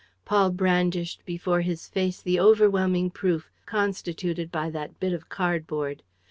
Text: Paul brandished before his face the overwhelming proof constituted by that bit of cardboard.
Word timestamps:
Paul 0.25 0.49
brandished 0.49 1.23
before 1.27 1.61
his 1.61 1.87
face 1.87 2.23
the 2.23 2.39
overwhelming 2.39 3.11
proof 3.11 3.51
constituted 3.67 4.51
by 4.51 4.71
that 4.71 4.99
bit 4.99 5.13
of 5.13 5.29
cardboard. 5.29 6.01